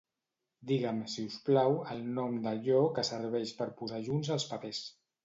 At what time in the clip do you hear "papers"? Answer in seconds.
4.55-4.81